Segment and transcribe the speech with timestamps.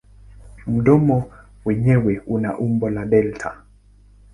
[0.67, 1.31] Mdomo
[1.65, 3.63] wenyewe una umbo la delta.